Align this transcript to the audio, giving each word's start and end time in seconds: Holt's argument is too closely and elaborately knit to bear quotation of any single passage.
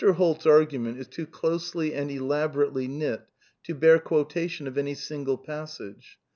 Holt's 0.13 0.47
argument 0.47 0.97
is 0.97 1.07
too 1.07 1.27
closely 1.27 1.93
and 1.93 2.09
elaborately 2.09 2.87
knit 2.87 3.21
to 3.65 3.75
bear 3.75 3.99
quotation 3.99 4.65
of 4.65 4.75
any 4.75 4.95
single 4.95 5.37
passage. 5.37 6.17